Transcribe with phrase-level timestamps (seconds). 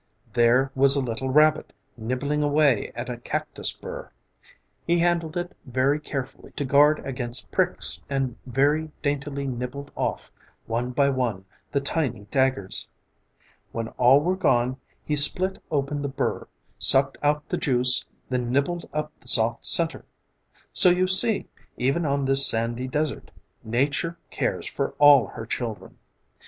[0.33, 4.09] There was a little rabbit nibbling away at a cactus burr.
[4.83, 10.31] He handled it very carefully to guard against pricks and very daintily nibbled off,
[10.65, 12.87] one by one, the tiny daggers.
[13.73, 16.47] When all were gone he split open the burr,
[16.79, 20.03] sucked out the juice, then nibbled up the soft center.
[20.73, 21.45] So you see,
[21.77, 23.29] even on this sandy desert,
[23.63, 25.99] Nature cares for all her children.